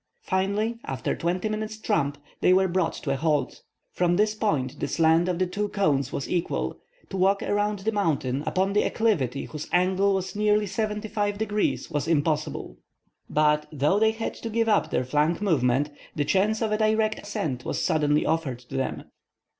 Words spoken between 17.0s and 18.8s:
ascent was suddenly offered to